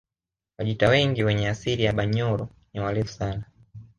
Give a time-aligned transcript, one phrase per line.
[0.57, 3.43] Wajita wengi wenye asili ya Banyoro ni warefu sana